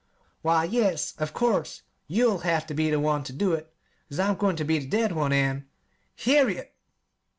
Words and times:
"Why, 0.41 0.63
yes, 0.63 1.13
of 1.19 1.31
course. 1.31 1.83
You'll 2.07 2.39
have 2.39 2.65
ter 2.65 2.73
be 2.73 2.89
the 2.89 2.99
one 2.99 3.23
ter 3.23 3.35
do 3.35 3.53
it, 3.53 3.71
'cause 4.09 4.17
I'm 4.19 4.33
goin' 4.35 4.55
ter 4.55 4.63
be 4.63 4.79
the 4.79 4.87
dead 4.87 5.11
one, 5.11 5.31
an'" 5.31 5.67
"Harriet!" 6.25 6.73